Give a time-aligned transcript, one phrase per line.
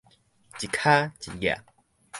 [0.03, 0.07] 一跤
[1.19, 1.61] 一跡